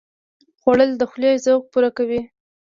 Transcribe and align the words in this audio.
خوړل 0.61 0.91
د 0.97 1.01
خولې 1.09 1.31
ذوق 1.45 1.63
پوره 1.71 1.89
کوي 1.97 2.21